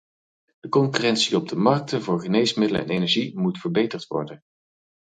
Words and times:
De 0.59 0.69
concurrentie 0.69 1.35
op 1.37 1.49
de 1.49 1.55
markten 1.55 2.01
voor 2.01 2.21
geneesmiddelen 2.21 2.83
en 2.83 2.89
energie 2.89 3.39
moet 3.39 3.57
verbeterd 3.59 4.07
worden. 4.07 4.43